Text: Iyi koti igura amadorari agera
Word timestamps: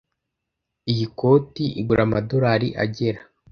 Iyi 0.91 1.05
koti 1.19 1.65
igura 1.81 2.01
amadorari 2.07 2.67
agera 2.83 3.21